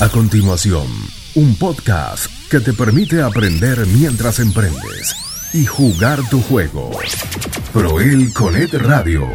[0.00, 0.86] A continuación,
[1.34, 5.14] un podcast que te permite aprender mientras emprendes
[5.52, 6.90] y jugar tu juego.
[7.72, 9.28] Proel Conet Radio.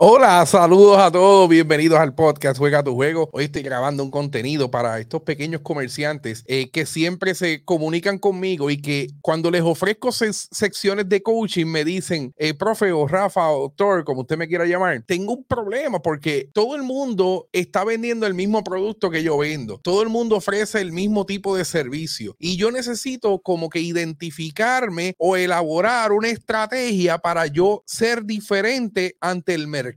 [0.00, 3.28] Hola, saludos a todos, bienvenidos al podcast Juega tu Juego.
[3.32, 8.70] Hoy estoy grabando un contenido para estos pequeños comerciantes eh, que siempre se comunican conmigo
[8.70, 13.62] y que cuando les ofrezco secciones de coaching me dicen, eh, profe o Rafa o
[13.62, 18.24] doctor, como usted me quiera llamar, tengo un problema porque todo el mundo está vendiendo
[18.28, 19.80] el mismo producto que yo vendo.
[19.82, 25.16] Todo el mundo ofrece el mismo tipo de servicio y yo necesito como que identificarme
[25.18, 29.87] o elaborar una estrategia para yo ser diferente ante el mercado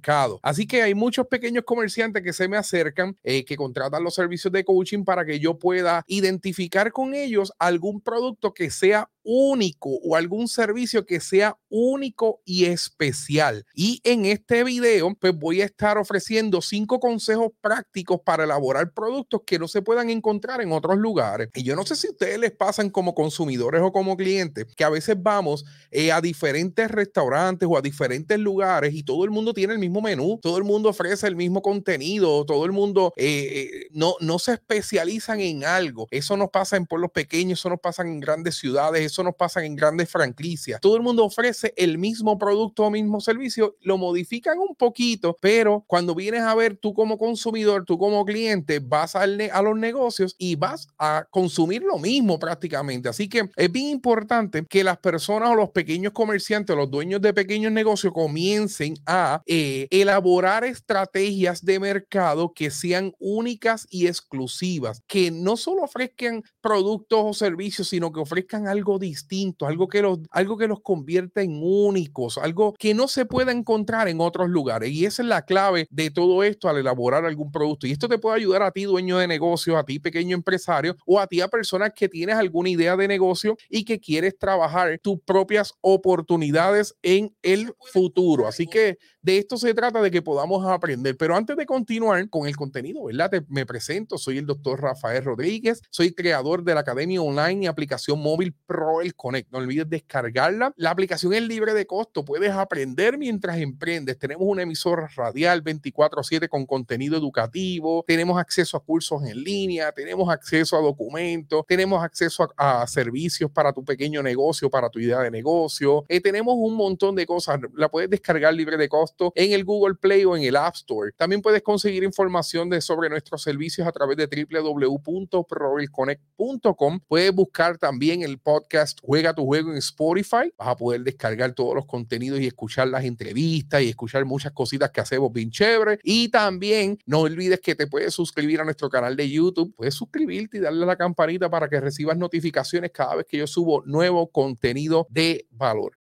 [0.42, 4.52] Así que hay muchos pequeños comerciantes que se me acercan, eh, que contratan los servicios
[4.52, 10.16] de coaching para que yo pueda identificar con ellos algún producto que sea único o
[10.16, 13.66] algún servicio que sea único y especial.
[13.74, 19.42] Y en este video, pues voy a estar ofreciendo cinco consejos prácticos para elaborar productos
[19.46, 21.50] que no se puedan encontrar en otros lugares.
[21.56, 24.84] Y yo no sé si a ustedes les pasan como consumidores o como clientes, que
[24.84, 29.54] a veces vamos eh, a diferentes restaurantes o a diferentes lugares y todo el mundo
[29.54, 33.50] tiene el mismo menú, todo el mundo ofrece el mismo contenido, todo el mundo eh,
[33.52, 36.08] eh, no, no se especializan en algo.
[36.12, 39.64] Eso nos pasa en pueblos pequeños, eso nos pasa en grandes ciudades eso nos pasa
[39.64, 40.82] en grandes franquicias.
[40.82, 45.84] Todo el mundo ofrece el mismo producto o mismo servicio, lo modifican un poquito, pero
[45.88, 50.36] cuando vienes a ver tú como consumidor, tú como cliente, vas a, a los negocios
[50.38, 53.10] y vas a consumir lo mismo prácticamente.
[53.10, 57.34] Así que es bien importante que las personas o los pequeños comerciantes, los dueños de
[57.34, 65.32] pequeños negocios comiencen a eh, elaborar estrategias de mercado que sean únicas y exclusivas, que
[65.32, 70.58] no solo ofrezcan productos o servicios, sino que ofrezcan algo distinto, algo que los, algo
[70.58, 74.92] que los convierta en únicos, algo que no se pueda encontrar en otros lugares.
[74.92, 77.88] Y esa es la clave de todo esto al elaborar algún producto.
[77.88, 81.20] Y esto te puede ayudar a ti, dueño de negocio, a ti, pequeño empresario, o
[81.20, 85.20] a ti, a personas que tienes alguna idea de negocio y que quieres trabajar tus
[85.22, 88.48] propias oportunidades en el futuro.
[88.48, 91.16] Así que de esto se trata de que podamos aprender.
[91.18, 93.32] Pero antes de continuar con el contenido, ¿verdad?
[93.48, 98.20] me presento, soy el doctor Rafael Rodríguez, soy creador de la Academia Online y aplicación
[98.22, 99.50] móvil Pro el Connect.
[99.52, 100.74] No olvides descargarla.
[100.76, 102.26] La aplicación es libre de costo.
[102.26, 104.18] Puedes aprender mientras emprendes.
[104.18, 108.04] Tenemos una emisora radial 24/7 con contenido educativo.
[108.06, 109.92] Tenemos acceso a cursos en línea.
[109.92, 111.64] Tenemos acceso a documentos.
[111.68, 116.06] Tenemos acceso a, servicios para tu pequeño negocio, para tu idea de negocio.
[116.10, 117.60] Eh, tenemos un montón de cosas.
[117.76, 121.12] La puedes descargar libre de costo en el Google Play o en el App Store.
[121.16, 127.00] También puedes conseguir información de, sobre nuestros servicios a través de www.proelconnect.com.
[127.08, 130.54] Puedes buscar también el podcast Juega tu juego en Spotify.
[130.58, 134.92] Vas a poder descargar todos los contenidos y escuchar las entrevistas y escuchar muchas cositas
[134.92, 136.00] que hacemos bien chévere.
[136.04, 139.74] Y también no olvides que te puedes suscribir a nuestro canal de YouTube.
[139.76, 143.48] Puedes suscribirte y darle a la campanita para que recibas notificaciones cada vez que yo
[143.48, 145.98] subo nuevo contenido de valor.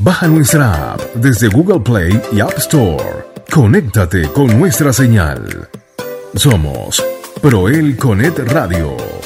[0.00, 3.24] Baja nuestra app desde Google Play y App Store.
[3.52, 5.68] Conéctate con nuestra señal.
[6.34, 7.02] Somos
[7.42, 9.17] Proel Conet Radio.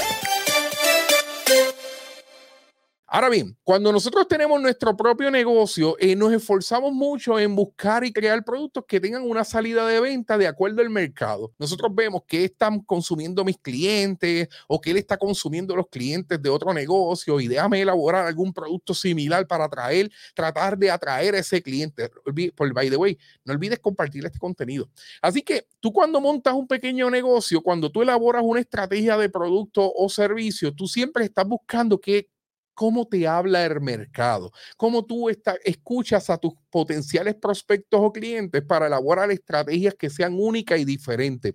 [3.14, 8.10] Ahora bien, cuando nosotros tenemos nuestro propio negocio, eh, nos esforzamos mucho en buscar y
[8.10, 11.52] crear productos que tengan una salida de venta de acuerdo al mercado.
[11.58, 16.48] Nosotros vemos qué están consumiendo mis clientes o qué le está consumiendo los clientes de
[16.48, 21.60] otro negocio y déjame elaborar algún producto similar para atraer, tratar de atraer a ese
[21.60, 22.08] cliente.
[22.56, 24.88] Por by the way, no olvides compartir este contenido.
[25.20, 29.92] Así que tú cuando montas un pequeño negocio, cuando tú elaboras una estrategia de producto
[29.94, 32.30] o servicio, tú siempre estás buscando qué
[32.74, 35.28] cómo te habla el mercado, cómo tú
[35.64, 41.54] escuchas a tus potenciales prospectos o clientes para elaborar estrategias que sean únicas y diferentes.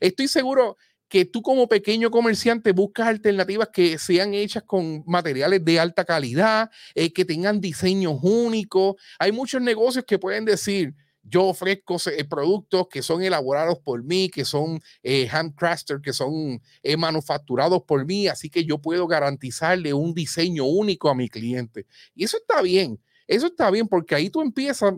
[0.00, 0.76] Estoy seguro
[1.08, 6.70] que tú como pequeño comerciante buscas alternativas que sean hechas con materiales de alta calidad,
[6.94, 8.96] eh, que tengan diseños únicos.
[9.18, 10.94] Hay muchos negocios que pueden decir,
[11.28, 16.62] yo ofrezco eh, productos que son elaborados por mí, que son eh, handcrafted, que son
[16.82, 21.86] eh, manufacturados por mí, así que yo puedo garantizarle un diseño único a mi cliente.
[22.14, 24.94] Y eso está bien, eso está bien porque ahí tú empiezas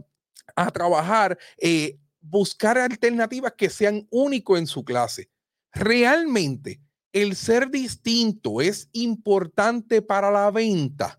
[0.55, 1.39] a trabajar,
[2.21, 5.31] buscar alternativas que sean únicos en su clase.
[5.73, 6.81] Realmente,
[7.13, 11.18] el ser distinto es importante para la venta.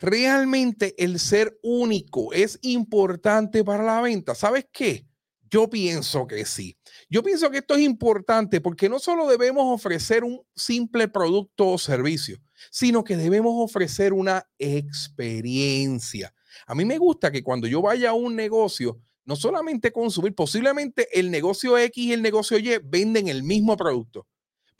[0.00, 4.34] ¿Realmente el ser único es importante para la venta?
[4.34, 5.06] ¿Sabes qué?
[5.50, 6.78] Yo pienso que sí.
[7.10, 11.78] Yo pienso que esto es importante porque no solo debemos ofrecer un simple producto o
[11.78, 12.38] servicio,
[12.70, 16.32] sino que debemos ofrecer una experiencia.
[16.66, 21.08] A mí me gusta que cuando yo vaya a un negocio, no solamente consumir, posiblemente
[21.18, 24.26] el negocio X y el negocio Y venden el mismo producto,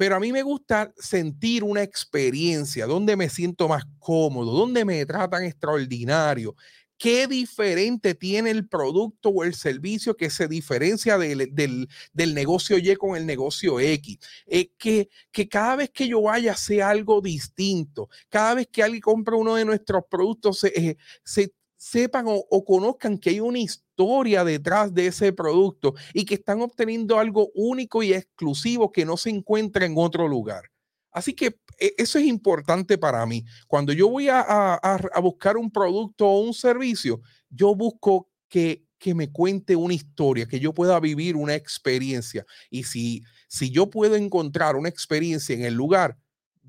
[0.01, 5.05] pero a mí me gusta sentir una experiencia donde me siento más cómodo, donde me
[5.05, 6.57] tratan extraordinario.
[6.97, 12.97] ¿Qué diferente tiene el producto o el servicio que se diferencia del, del, negocio Y
[12.97, 14.19] con el negocio X?
[14.47, 18.09] Eh, que, que cada vez que yo vaya sea algo distinto.
[18.31, 23.17] Cada vez que alguien compra uno de nuestros productos se, eh, se sepan o, conozcan
[23.17, 28.13] que hay una historia detrás de ese producto y que están obteniendo algo único y
[28.13, 30.65] exclusivo que no se encuentra en otro lugar.
[31.11, 33.47] Así que e, eso es importante para mí.
[33.67, 34.79] Cuando yo voy a,
[35.23, 38.85] buscar un producto o un servicio, yo busco que,
[39.15, 42.45] me cuente una historia, que yo pueda vivir una experiencia.
[42.69, 43.25] Y si
[43.71, 46.19] yo puedo encontrar una experiencia en el lugar,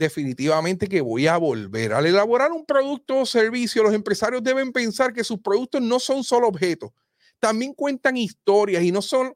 [0.02, 1.94] definitivamente que voy a volver.
[1.94, 6.24] Al elaborar un producto o servicio, los empresarios deben pensar que sus productos no son
[6.24, 6.90] solo objetos,
[7.40, 9.34] también cuentan historias y no son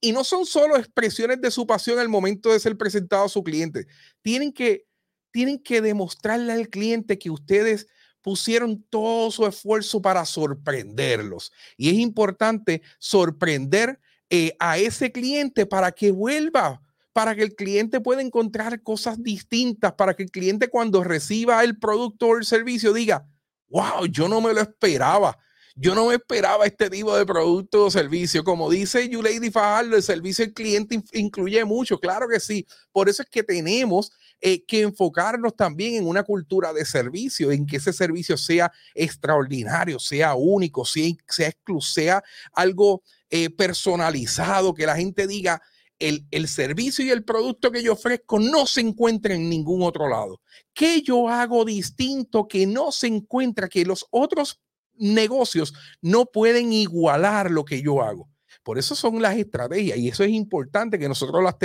[0.00, 3.44] y no son solo expresiones de su pasión al momento de ser presentado a su
[3.44, 3.86] cliente.
[4.22, 4.86] Tienen que
[5.30, 7.86] tienen que demostrarle al cliente que ustedes
[8.22, 11.52] pusieron todo su esfuerzo para sorprenderlos.
[11.76, 14.00] Y es importante sorprender
[14.30, 16.82] eh, a ese cliente para que vuelva,
[17.12, 21.78] para que el cliente pueda encontrar cosas distintas, para que el cliente cuando reciba el
[21.78, 23.26] producto o el servicio diga,
[23.68, 25.38] wow, yo no me lo esperaba.
[25.76, 28.44] Yo no me esperaba este tipo de producto o servicio.
[28.44, 31.98] Como dice Lady Fajardo, el servicio al cliente incluye mucho.
[31.98, 32.66] Claro que sí.
[32.92, 37.66] Por eso es que tenemos eh, que enfocarnos también en una cultura de servicio, en
[37.66, 44.96] que ese servicio sea extraordinario, sea único, sea, sea sea algo eh, personalizado, que la
[44.96, 45.62] gente diga,
[46.00, 50.40] el, servicio y el producto que yo ofrezco no se encuentra en ningún otro lado.
[50.72, 54.60] ¿Qué yo hago distinto que no se encuentra, que los otros
[54.94, 58.28] negocios no pueden igualar lo que yo hago?
[58.62, 61.56] Por eso son las estrategias y eso es importante que nosotros las,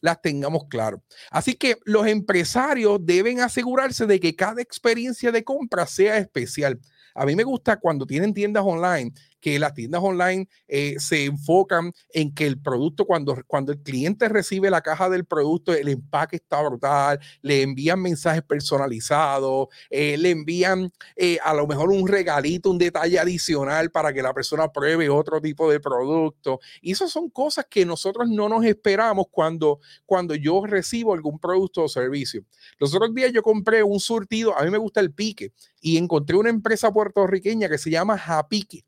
[0.00, 1.02] las tengamos claro.
[1.30, 6.80] Así que los empresarios deben asegurarse de que cada experiencia de compra sea especial.
[7.14, 9.12] A mí me gusta cuando tienen tiendas online
[9.42, 14.28] que las tiendas online eh, se enfocan en que el producto, cuando, cuando el cliente
[14.28, 20.30] recibe la caja del producto, el empaque está brutal, le envían mensajes personalizados, eh, le
[20.30, 25.10] envían eh, a lo mejor un regalito, un detalle adicional para que la persona pruebe
[25.10, 26.60] otro tipo de producto.
[26.80, 31.82] Y esas son cosas que nosotros no nos esperamos cuando, cuando yo recibo algún producto
[31.82, 32.44] o servicio.
[32.78, 36.36] Los otros días yo compré un surtido, a mí me gusta el pique, y encontré
[36.36, 38.84] una empresa puertorriqueña que se llama Japique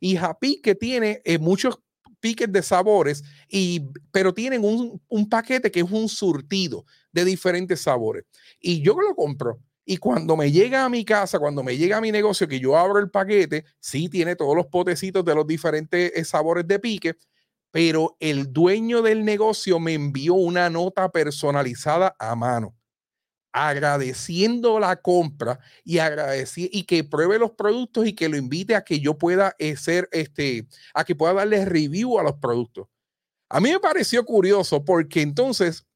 [0.00, 1.78] y Happy que tiene eh, muchos
[2.20, 7.80] piques de sabores, y, pero tienen un, un, paquete que es un surtido de diferentes
[7.80, 8.24] sabores.
[8.60, 9.60] Y yo lo compro.
[9.84, 12.76] Y cuando me llega a mi casa, cuando me llega a mi negocio, que yo
[12.76, 17.14] abro el paquete, sí tiene todos los potecitos de los diferentes eh, sabores de pique,
[17.70, 22.77] pero el dueño del negocio me envió una nota personalizada a mano
[23.52, 28.84] agradeciendo la compra y agradecer y que pruebe los productos y que lo invite a
[28.84, 32.86] que yo pueda eh, ser este a que pueda darle review a los productos.
[33.48, 35.86] A mí me pareció curioso porque entonces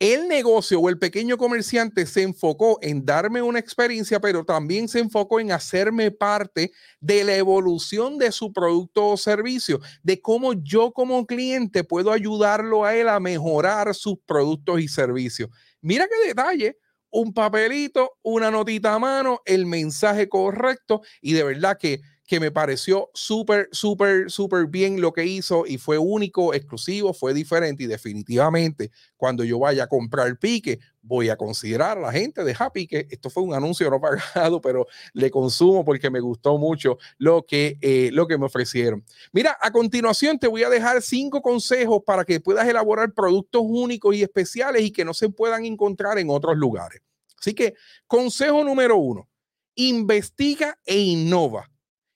[0.00, 5.00] el negocio o el pequeño comerciante se enfocó en darme una experiencia, pero también se
[5.00, 6.70] enfocó en hacerme parte
[7.00, 12.84] de la evolución de su producto o servicio, de cómo yo como cliente puedo ayudarlo
[12.84, 15.50] a él a mejorar sus productos y servicios.
[15.80, 16.78] Mira qué detalle
[17.18, 22.52] un papelito, una notita a mano, el mensaje correcto y de verdad que, que me
[22.52, 27.86] pareció súper, súper, súper bien lo que hizo y fue único, exclusivo, fue diferente y
[27.86, 32.86] definitivamente cuando yo vaya a comprar pique voy a considerar a la gente de Happy
[32.86, 33.98] que esto fue un anuncio no
[34.34, 39.04] pagado, pero le consumo porque me gustó mucho lo que, eh, lo que me ofrecieron.
[39.32, 44.14] Mira, a continuación te voy a dejar cinco consejos para que puedas elaborar productos únicos
[44.14, 47.00] y especiales y que no se puedan encontrar en otros lugares.
[47.40, 47.74] Así que,
[48.06, 49.28] consejo número uno,
[49.74, 51.70] investiga e innova.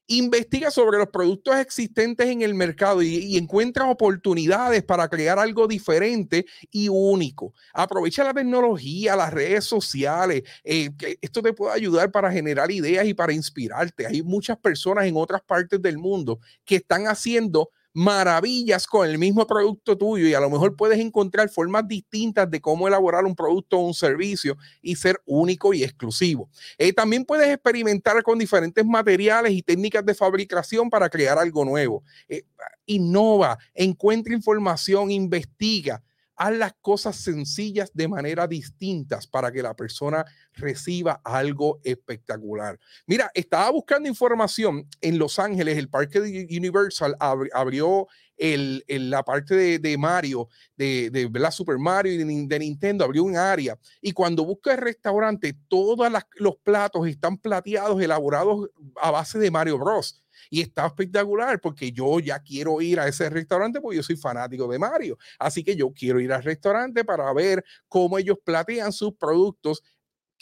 [0.08, 6.44] Investiga sobre los productos existentes en el mercado y, encuentra oportunidades para crear algo diferente
[6.70, 7.54] y único.
[7.72, 10.42] Aprovecha la tecnología, las redes sociales.
[10.64, 14.06] Eh, esto te puede ayudar para generar ideas y para inspirarte.
[14.06, 19.46] Hay muchas personas en otras partes del mundo que están haciendo maravillas con el mismo
[19.46, 23.78] producto tuyo y a lo mejor puedes encontrar formas distintas de cómo elaborar un producto
[23.78, 26.48] o un servicio y ser único y exclusivo.
[26.78, 32.02] Eh, también puedes experimentar con diferentes materiales y técnicas de fabricación para crear algo nuevo.
[32.28, 32.44] Eh,
[32.86, 36.02] innova, encuentra información, investiga.
[36.36, 40.24] Haz las cosas sencillas de manera distintas para que la persona
[40.54, 42.78] reciba algo espectacular.
[43.06, 49.98] Mira, estaba buscando información en Los Ángeles, el parque Universal abrió el, la parte de,
[49.98, 53.78] Mario, de, de la Super Mario y de, Nintendo, abrió un área.
[54.00, 58.70] Y cuando busca el restaurante, todos los platos están plateados, elaborados
[59.00, 63.28] a base de Mario Bros y está espectacular porque yo ya quiero ir a ese
[63.30, 65.18] restaurante porque yo soy fanático de Mario.
[65.38, 69.82] Así que yo quiero ir al restaurante para ver cómo ellos platean sus productos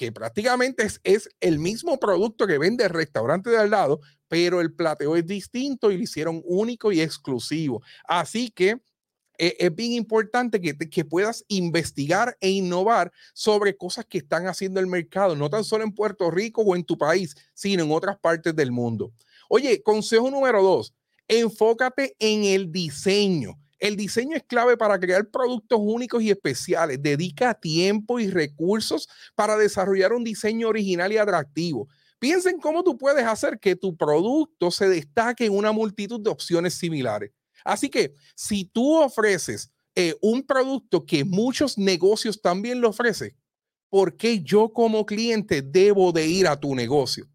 [0.01, 4.73] que prácticamente es, el mismo producto que vende el restaurante de al lado, pero el
[4.73, 7.83] plateo es distinto y lo hicieron único y exclusivo.
[8.09, 8.81] Así que
[9.37, 14.81] e, es bien importante que, que, puedas investigar e innovar sobre cosas que están haciendo
[14.81, 18.19] el mercado, no tan solo en Puerto Rico o en tu país, sino en otras
[18.19, 19.13] partes del mundo.
[19.53, 20.95] Oye, consejo número dos,
[21.27, 23.59] enfócate en el diseño.
[23.81, 27.03] El diseño es clave para crear productos únicos y especiales.
[27.03, 31.89] Dedica tiempo y recursos para desarrollar un diseño original y atractivo.
[32.21, 36.31] Piensa en cómo tú puedes hacer que tu producto se destaque en una multitud de
[36.31, 37.33] opciones similares.
[37.65, 43.37] Así que si tú ofreces eh, un producto que muchos negocios también lo ofrecen,
[43.89, 47.27] ¿por qué yo como cliente debo de ir a tu negocio?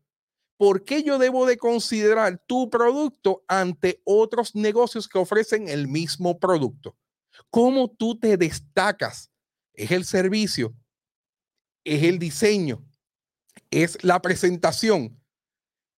[0.57, 6.39] ¿Por qué yo debo de considerar tu producto ante otros negocios que ofrecen el mismo
[6.39, 6.95] producto?
[7.49, 9.31] ¿Cómo tú te destacas?
[9.73, 10.73] Es el servicio,
[11.83, 12.85] es el diseño,
[13.71, 15.21] es la presentación,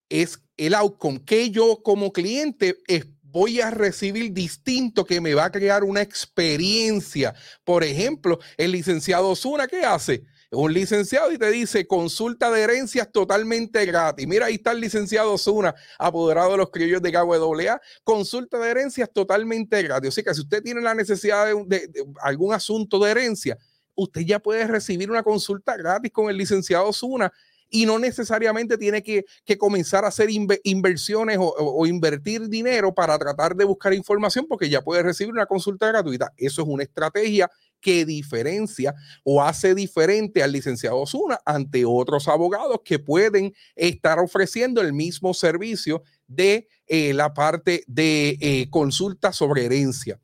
[0.10, 2.78] es el outcome que yo como cliente
[3.22, 7.36] voy a recibir distinto que me va a crear una experiencia.
[7.64, 10.24] Por ejemplo, el licenciado Osuna, ¿qué hace?
[10.52, 14.28] Un licenciado y te dice consulta de herencias totalmente gratis.
[14.28, 19.10] Mira, ahí está el licenciado Zuna, apoderado de los criollos de AA, consulta de herencias
[19.12, 20.10] totalmente gratis.
[20.10, 21.90] O sea que si usted tiene la necesidad de,
[22.22, 23.58] algún asunto de herencia,
[23.96, 27.32] usted ya puede recibir una consulta gratis con el licenciado Zuna
[27.70, 29.26] y no necesariamente tiene que,
[29.58, 30.30] comenzar a hacer
[30.64, 35.88] inversiones o, invertir dinero para tratar de buscar información porque ya puede recibir una consulta
[35.88, 36.34] gratuita.
[36.38, 38.94] Eso es una estrategia que diferencia
[39.24, 45.34] o hace diferente al licenciado Osuna ante otros abogados que pueden estar ofreciendo el mismo
[45.34, 50.20] servicio de eh, la parte de eh, consulta sobre herencia.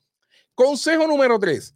[0.56, 1.76] Consejo número tres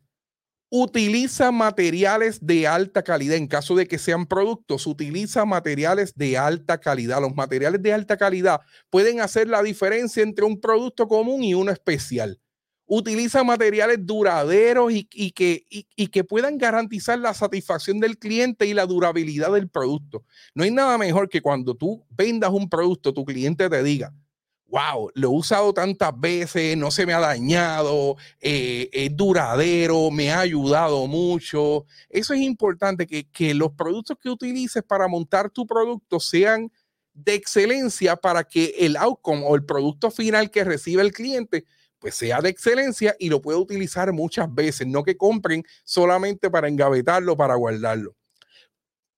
[0.69, 3.37] Utiliza materiales de alta calidad.
[3.37, 7.21] En caso de que sean productos, utiliza materiales de alta calidad.
[7.21, 8.59] Los materiales de alta calidad
[8.89, 12.39] pueden hacer la diferencia entre un producto común y uno especial.
[12.85, 18.85] Utiliza materiales duraderos y, que, y que puedan garantizar la satisfacción del cliente y la
[18.85, 20.23] durabilidad del producto.
[20.53, 24.13] No hay nada mejor que cuando tú vendas un producto, tu cliente te diga,
[24.67, 30.31] wow, lo he usado tantas veces, no se me ha dañado, eh, es duradero, me
[30.31, 31.85] ha ayudado mucho.
[32.09, 36.71] Eso es importante, que, que los productos que utilices para montar tu producto sean
[37.13, 41.65] de excelencia para que el outcome o el producto final que recibe el cliente
[41.99, 46.67] pues sea de excelencia y lo pueda utilizar muchas veces, no que compren solamente para
[46.67, 48.15] engavetarlo, para guardarlo.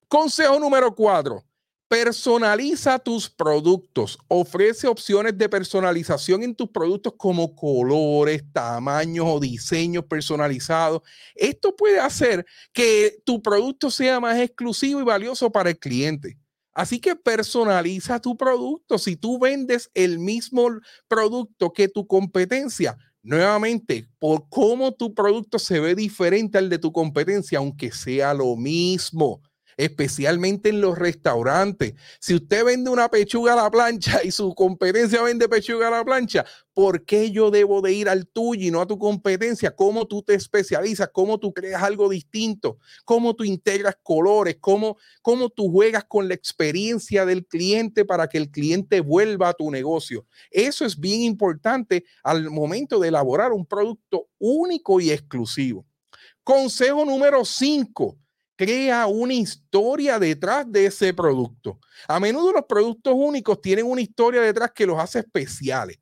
[0.07, 1.43] Consejo número cuatro,
[1.89, 4.19] Personaliza tus productos.
[4.27, 11.01] Ofrece opciones de personalización en tus productos como colores, tamaños o diseños personalizados.
[11.33, 16.37] Esto puede hacer que tu producto sea más exclusivo y valioso para el cliente.
[16.73, 18.99] Así que personaliza tu producto.
[18.99, 20.67] Si tú vendes el mismo
[21.07, 26.93] producto que tu competencia, nuevamente, por cómo tu producto se ve diferente al de tu
[26.93, 29.41] competencia, aunque sea lo mismo
[29.79, 31.93] especialmente en los restaurantes.
[32.19, 36.03] Si usted vende una pechuga a la plancha y su competencia vende pechuga a la
[36.03, 39.73] plancha, ¿por qué yo debo de ir al tuyo y no a tu competencia?
[39.73, 41.09] ¿Cómo tú te especializas?
[41.13, 42.77] ¿Cómo tú creas algo distinto?
[43.05, 44.57] ¿Cómo tú integras colores?
[44.59, 49.53] ¿Cómo, cómo tú juegas con la experiencia del cliente para que el cliente vuelva a
[49.53, 50.25] tu negocio?
[50.51, 55.85] Eso es bien importante al momento de elaborar un producto único y exclusivo.
[56.43, 58.17] Consejo número 5
[58.59, 61.79] crea una historia detrás de ese producto.
[62.09, 65.97] A menudo los productos únicos tienen una historia detrás que los hace especiales.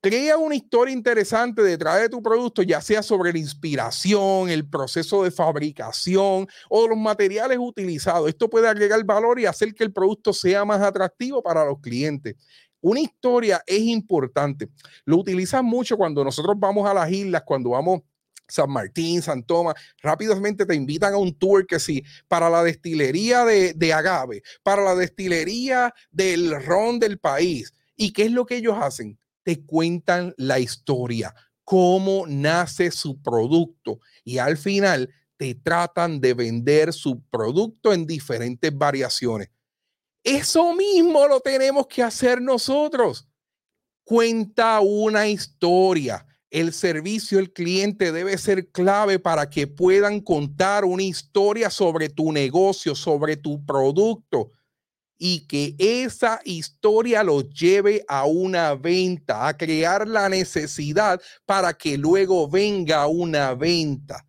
[0.00, 5.22] Crea una historia interesante detrás de tu producto, ya sea sobre la inspiración, el proceso
[5.22, 8.28] de fabricación o los materiales utilizados.
[8.28, 12.34] Esto puede agregar valor y hacer que el producto sea más atractivo para los clientes.
[12.80, 14.68] Una historia es importante.
[15.04, 18.00] Lo utilizan mucho cuando nosotros vamos a las islas, cuando vamos
[18.48, 23.44] San Martín, San Tomás, rápidamente te invitan a un tour que sí, para la destilería
[23.44, 27.72] de, agave, para la destilería del ron del país.
[27.96, 29.18] ¿Y qué es lo que ellos hacen?
[29.42, 31.34] Te cuentan la historia
[31.64, 38.76] cómo nace su producto y al final te tratan de vender su producto en diferentes
[38.76, 39.48] variaciones.
[40.22, 43.28] Eso mismo lo tenemos que hacer nosotros.
[44.04, 46.26] Cuenta una historia.
[46.54, 52.30] El servicio al cliente debe ser clave para que puedan contar una historia sobre tu
[52.30, 54.52] negocio, sobre tu producto
[55.18, 61.98] y que esa historia los lleve a una venta, a crear la necesidad para que
[61.98, 64.24] luego venga una venta.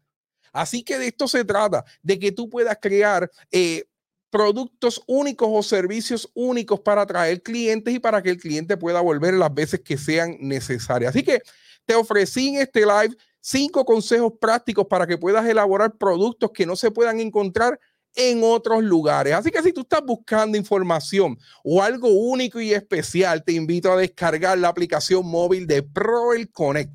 [0.51, 3.85] Así que de esto se trata, de que tú puedas crear eh,
[4.31, 9.35] productos únicos o servicios únicos para atraer clientes y para que el cliente pueda volver
[9.35, 11.11] las veces que sean necesarias.
[11.11, 11.43] Así que
[11.85, 16.75] te ofrecí en este live cinco consejos prácticos para que puedas elaborar productos que no
[16.75, 17.79] se puedan encontrar
[18.15, 19.33] en otros lugares.
[19.33, 23.97] Así que si tú estás buscando información o algo único y especial, te invito a
[23.97, 26.91] descargar la aplicación móvil de Proel Connect.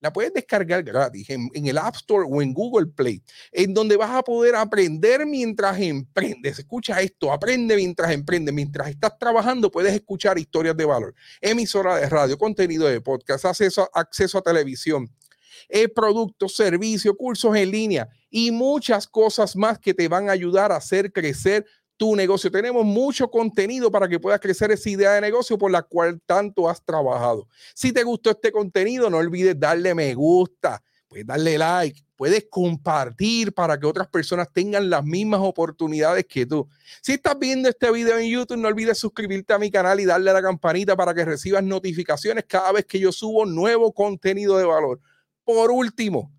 [0.00, 4.10] La puedes descargar gratis en, el App Store o en Google Play, en donde vas
[4.10, 6.60] a poder aprender mientras emprendes.
[6.60, 8.54] Escucha esto, aprende mientras emprendes.
[8.54, 13.90] Mientras estás trabajando, puedes escuchar historias de valor, emisora de radio, contenido de podcast, acceso,
[13.92, 15.10] acceso a televisión,
[15.68, 20.70] eh, productos, servicios, cursos en línea y muchas cosas más que te van a ayudar
[20.70, 21.66] a hacer crecer
[21.98, 22.50] tu negocio.
[22.50, 26.70] Tenemos mucho contenido para que puedas crecer esa idea de negocio por la cual tanto
[26.70, 27.46] has trabajado.
[27.74, 33.52] Si te gustó este contenido, no olvides darle me gusta, puedes darle like, puedes compartir
[33.52, 36.68] para que otras personas tengan las mismas oportunidades que tú.
[37.02, 40.30] Si estás viendo este video en YouTube, no olvides suscribirte a mi canal y darle
[40.30, 44.64] a la campanita para que recibas notificaciones cada vez que yo subo nuevo contenido de
[44.64, 45.00] valor.
[45.44, 46.32] Por último,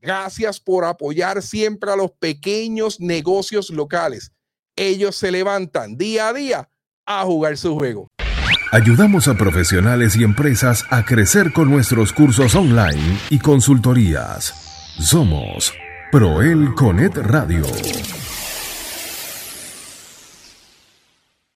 [0.00, 4.32] gracias por apoyar siempre a los pequeños negocios locales.
[4.76, 6.68] Ellos se levantan día a día
[7.06, 8.08] a jugar su juego.
[8.72, 14.52] Ayudamos a profesionales y empresas a crecer con nuestros cursos online y consultorías.
[14.98, 15.72] Somos
[16.10, 17.64] Proel Conet Radio.